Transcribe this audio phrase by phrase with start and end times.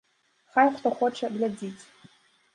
[0.55, 1.79] Хай, хто хоча, глядзіць.